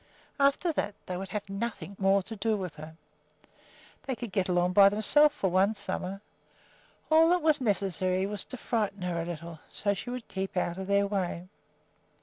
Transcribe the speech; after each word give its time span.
After 0.39 0.73
that 0.73 0.95
they 1.05 1.15
would 1.15 1.29
have 1.29 1.47
nothing 1.47 1.95
more 1.99 2.23
to 2.23 2.35
do 2.35 2.57
with 2.57 2.73
her. 2.77 2.95
They 4.07 4.15
could 4.15 4.31
get 4.31 4.49
along 4.49 4.73
by 4.73 4.89
themselves 4.89 5.35
for 5.35 5.51
one 5.51 5.75
summer. 5.75 6.21
All 7.11 7.29
that 7.29 7.43
was 7.43 7.61
necessary 7.61 8.25
was 8.25 8.43
to 8.45 8.57
frighten 8.57 9.03
her 9.03 9.21
a 9.21 9.25
little, 9.25 9.59
so 9.69 9.91
that 9.91 9.97
she 9.97 10.09
would 10.09 10.27
keep 10.27 10.57
out 10.57 10.79
of 10.79 10.87
their 10.87 11.05
way. 11.05 11.49